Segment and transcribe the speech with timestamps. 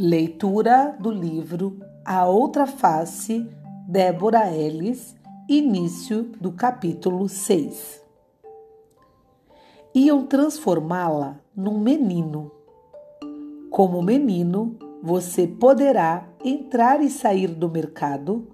[0.00, 3.44] Leitura do livro A Outra Face,
[3.84, 5.16] Débora Ellis,
[5.48, 8.00] início do capítulo 6.
[9.92, 12.48] Iam transformá-la num menino.
[13.72, 18.46] Como menino, você poderá entrar e sair do mercado,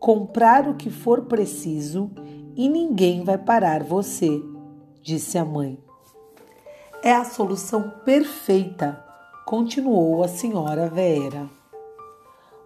[0.00, 2.10] comprar o que for preciso
[2.56, 4.42] e ninguém vai parar você,
[5.02, 5.78] disse a mãe.
[7.02, 9.04] É a solução perfeita,
[9.46, 11.48] continuou a senhora Vera.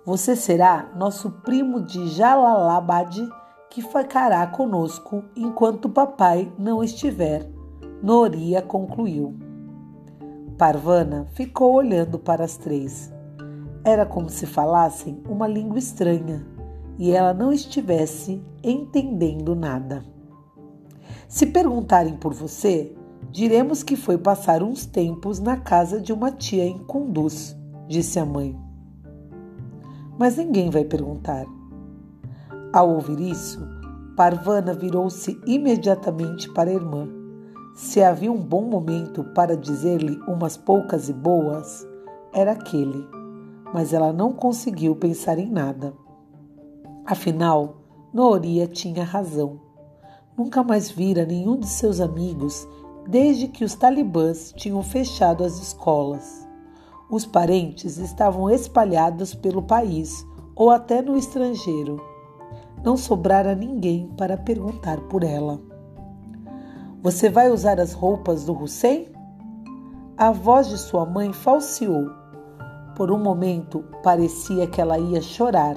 [0.03, 3.29] Você será nosso primo de Jalalabad
[3.69, 7.47] que ficará conosco enquanto papai não estiver,
[8.03, 9.39] Noria concluiu.
[10.57, 13.13] Parvana ficou olhando para as três.
[13.85, 16.47] Era como se falassem uma língua estranha
[16.99, 20.03] e ela não estivesse entendendo nada.
[21.29, 22.97] Se perguntarem por você,
[23.31, 27.57] diremos que foi passar uns tempos na casa de uma tia em Kunduz,
[27.89, 28.59] disse a mãe.
[30.19, 31.47] Mas ninguém vai perguntar.
[32.73, 33.61] Ao ouvir isso,
[34.17, 37.09] Parvana virou-se imediatamente para a irmã.
[37.75, 41.87] Se havia um bom momento para dizer-lhe umas poucas e boas,
[42.33, 43.21] era aquele
[43.73, 45.95] mas ela não conseguiu pensar em nada.
[47.05, 49.61] Afinal, Nooria tinha razão.
[50.37, 52.67] Nunca mais vira nenhum de seus amigos
[53.11, 56.49] desde que os talibãs tinham fechado as escolas.
[57.11, 62.01] Os parentes estavam espalhados pelo país ou até no estrangeiro.
[62.85, 65.61] Não sobrara ninguém para perguntar por ela.
[67.03, 69.09] Você vai usar as roupas do Hussein?
[70.17, 72.21] A voz de sua mãe falseou
[72.95, 75.75] por um momento parecia que ela ia chorar,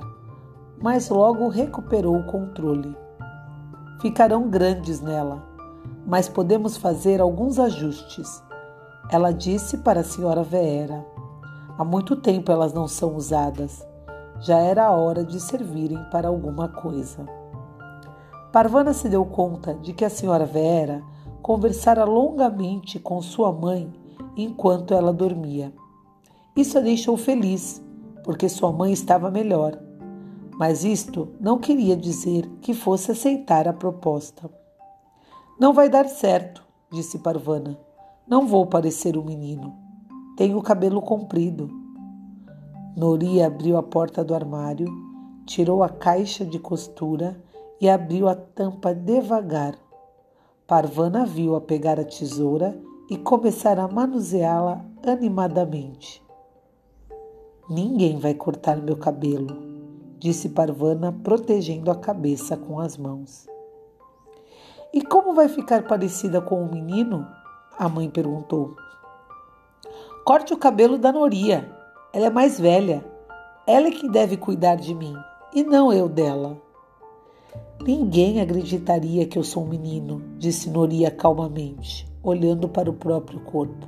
[0.81, 2.95] mas logo recuperou o controle.
[4.01, 5.52] Ficarão grandes nela,
[6.05, 8.43] mas podemos fazer alguns ajustes.
[9.09, 11.05] Ela disse para a senhora Vera.
[11.77, 13.85] Há muito tempo elas não são usadas.
[14.39, 17.25] Já era hora de servirem para alguma coisa.
[18.51, 21.01] Parvana se deu conta de que a senhora Vera
[21.41, 23.91] conversara longamente com sua mãe
[24.37, 25.73] enquanto ela dormia.
[26.55, 27.83] Isso a deixou feliz,
[28.23, 29.79] porque sua mãe estava melhor.
[30.57, 34.49] Mas isto não queria dizer que fosse aceitar a proposta.
[35.59, 37.77] Não vai dar certo, disse Parvana.
[38.27, 39.73] Não vou parecer um menino.
[40.35, 41.69] Tenho o cabelo comprido.
[42.97, 44.87] Nori abriu a porta do armário,
[45.45, 47.39] tirou a caixa de costura
[47.79, 49.75] e abriu a tampa devagar.
[50.65, 52.75] Parvana viu-a pegar a tesoura
[53.09, 56.23] e começar a manuseá-la animadamente.
[57.69, 59.55] Ninguém vai cortar meu cabelo,
[60.17, 63.52] disse Parvana, protegendo a cabeça com as mãos.
[64.93, 67.27] E como vai ficar parecida com o menino?
[67.79, 68.75] A mãe perguntou.
[70.23, 71.67] Corte o cabelo da Noria.
[72.13, 73.03] Ela é mais velha.
[73.65, 75.15] Ela é que deve cuidar de mim
[75.51, 76.61] e não eu dela.
[77.81, 83.87] Ninguém acreditaria que eu sou um menino, disse Noria calmamente, olhando para o próprio corpo.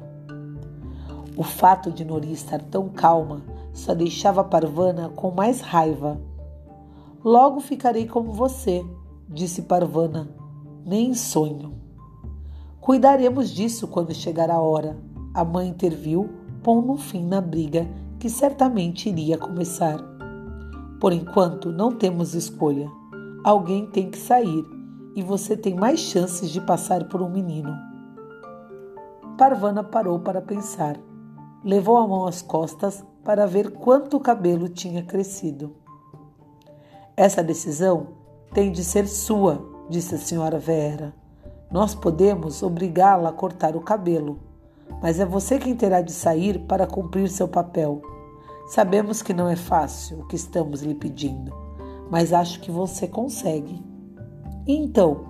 [1.38, 3.44] O fato de Noria estar tão calma
[3.74, 6.20] só deixava Parvana com mais raiva.
[7.24, 8.84] Logo ficarei como você,
[9.28, 10.45] disse Parvana.
[10.86, 11.74] Nem em sonho.
[12.80, 14.96] Cuidaremos disso quando chegar a hora.
[15.34, 16.30] A mãe interviu,
[16.62, 17.88] pondo um fim na briga
[18.20, 19.98] que certamente iria começar.
[21.00, 22.88] Por enquanto, não temos escolha.
[23.44, 24.64] Alguém tem que sair
[25.16, 27.76] e você tem mais chances de passar por um menino.
[29.38, 31.00] Parvana parou para pensar.
[31.64, 35.76] Levou a mão às costas para ver quanto o cabelo tinha crescido.
[37.18, 38.10] Essa decisão
[38.54, 41.14] tem de ser sua, disse a senhora Vera.
[41.72, 44.40] Nós podemos obrigá-la a cortar o cabelo,
[45.02, 48.02] mas é você quem terá de sair para cumprir seu papel.
[48.68, 51.54] Sabemos que não é fácil o que estamos lhe pedindo,
[52.10, 53.84] mas acho que você consegue.
[54.68, 55.26] Então,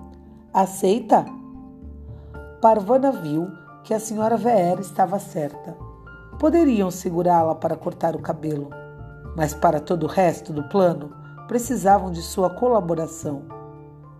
[0.52, 1.24] aceita?
[2.62, 3.48] Parvana viu
[3.84, 5.76] que a senhora Vera estava certa.
[6.38, 8.70] Poderiam segurá-la para cortar o cabelo,
[9.36, 11.10] mas para todo o resto do plano
[11.46, 13.55] precisavam de sua colaboração.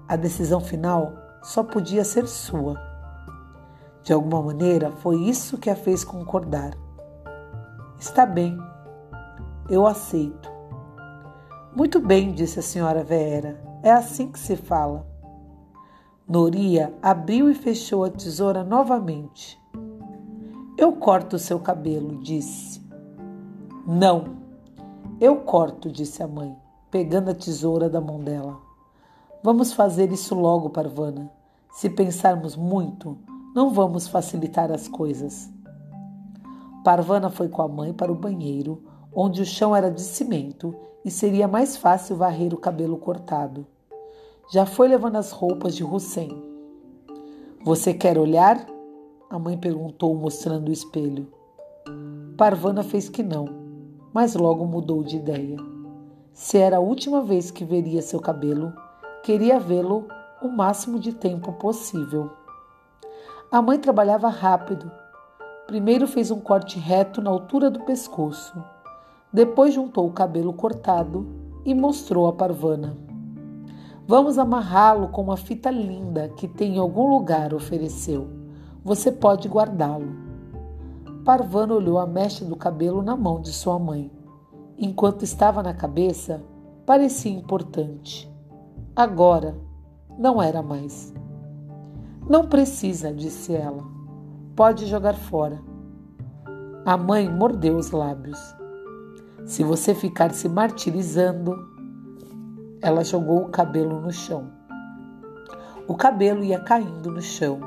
[0.09, 1.13] A decisão final
[1.43, 2.81] só podia ser sua.
[4.03, 6.77] De alguma maneira, foi isso que a fez concordar.
[7.99, 8.57] Está bem,
[9.69, 10.49] eu aceito.
[11.75, 13.61] Muito bem, disse a senhora Vera.
[13.83, 15.07] É assim que se fala.
[16.29, 19.61] Noria abriu e fechou a tesoura novamente.
[20.79, 22.85] Eu corto o seu cabelo, disse.
[23.87, 24.37] Não,
[25.21, 26.57] eu corto, disse a mãe,
[26.91, 28.66] pegando a tesoura da mão dela.
[29.47, 31.31] Vamos fazer isso logo, Parvana.
[31.71, 33.17] Se pensarmos muito,
[33.55, 35.49] não vamos facilitar as coisas.
[36.83, 38.83] Parvana foi com a mãe para o banheiro,
[39.15, 43.65] onde o chão era de cimento e seria mais fácil varrer o cabelo cortado.
[44.51, 46.43] Já foi levando as roupas de Hussein.
[47.65, 48.67] Você quer olhar?
[49.31, 51.33] A mãe perguntou, mostrando o espelho.
[52.37, 53.47] Parvana fez que não,
[54.13, 55.57] mas logo mudou de ideia.
[56.33, 58.73] Se era a última vez que veria seu cabelo,
[59.27, 60.07] queria vê-lo
[60.41, 62.31] o máximo de tempo possível.
[63.51, 64.89] A mãe trabalhava rápido.
[65.67, 68.57] Primeiro fez um corte reto na altura do pescoço.
[69.33, 71.27] Depois juntou o cabelo cortado
[71.65, 72.97] e mostrou a Parvana.
[74.07, 78.29] Vamos amarrá-lo com uma fita linda que tem em algum lugar, ofereceu.
[78.85, 80.15] Você pode guardá-lo.
[81.25, 84.09] Parvana olhou a mecha do cabelo na mão de sua mãe.
[84.79, 86.45] Enquanto estava na cabeça,
[86.87, 88.36] parecia importante.
[88.97, 89.55] Agora,
[90.19, 91.13] não era mais.
[92.27, 93.85] Não precisa, disse ela.
[94.57, 95.61] Pode jogar fora.
[96.83, 98.39] A mãe mordeu os lábios.
[99.45, 101.55] Se você ficar se martirizando,
[102.81, 104.51] ela jogou o cabelo no chão.
[105.87, 107.61] O cabelo ia caindo no chão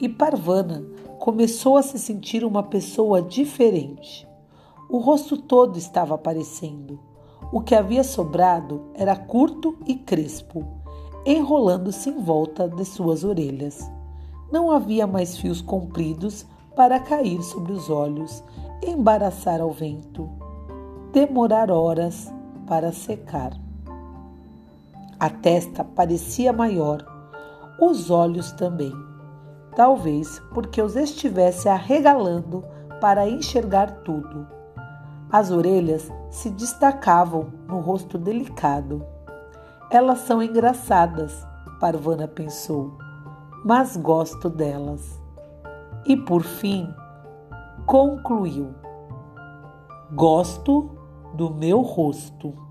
[0.00, 0.82] e Parvana
[1.18, 4.26] começou a se sentir uma pessoa diferente.
[4.88, 7.09] O rosto todo estava aparecendo.
[7.52, 10.80] O que havia sobrado era curto e crespo
[11.24, 13.90] enrolando-se em volta de suas orelhas.
[14.50, 18.42] Não havia mais fios compridos para cair sobre os olhos,
[18.82, 20.28] embaraçar ao vento,
[21.12, 22.32] demorar horas
[22.66, 23.52] para secar.
[25.18, 27.04] A testa parecia maior,
[27.80, 28.92] os olhos também.
[29.76, 32.64] Talvez porque os estivesse arregalando
[33.00, 34.46] para enxergar tudo.
[35.32, 39.06] As orelhas se destacavam no rosto delicado.
[39.90, 41.46] Elas são engraçadas,
[41.78, 42.98] Parvana pensou,
[43.64, 45.20] mas gosto delas.
[46.04, 46.92] E por fim,
[47.86, 48.74] concluiu:
[50.12, 50.90] Gosto
[51.34, 52.69] do meu rosto.